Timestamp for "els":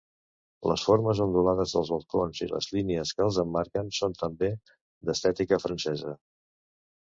3.27-3.39